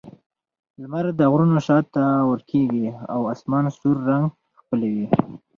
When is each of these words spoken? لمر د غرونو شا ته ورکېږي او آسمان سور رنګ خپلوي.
لمر 0.81 1.05
د 1.19 1.21
غرونو 1.31 1.57
شا 1.65 1.77
ته 1.93 2.03
ورکېږي 2.31 2.87
او 3.13 3.19
آسمان 3.33 3.65
سور 3.79 3.97
رنګ 4.09 4.25
خپلوي. 4.59 5.07